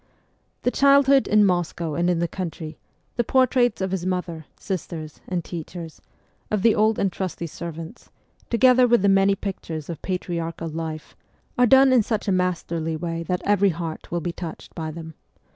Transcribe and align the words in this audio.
The 0.63 0.71
childhood 0.71 1.27
in 1.27 1.45
Moscow 1.45 1.93
and 1.93 2.09
in 2.09 2.17
the 2.17 2.27
country, 2.27 2.79
the 3.17 3.23
portraits 3.23 3.81
of 3.81 3.91
his 3.91 4.03
mother, 4.03 4.47
sisters, 4.59 5.19
and 5.27 5.45
teachers, 5.45 6.01
of 6.49 6.63
the 6.63 6.73
old 6.73 6.97
and 6.97 7.13
trusty 7.13 7.45
servants, 7.45 8.09
together 8.49 8.87
with 8.87 9.03
the 9.03 9.09
many 9.09 9.35
pictures 9.35 9.91
of 9.91 10.01
patriarchal 10.01 10.69
life, 10.69 11.15
are 11.55 11.67
done 11.67 11.93
in 11.93 12.01
such 12.01 12.27
a 12.27 12.31
masterly 12.31 12.95
way 12.97 13.21
that 13.21 13.41
PREFACE 13.41 13.41
IX 13.43 13.51
every 13.51 13.69
heart 13.69 14.09
will 14.11 14.21
be 14.21 14.31
touched 14.33 14.73
by 14.73 14.89
them. 14.89 15.13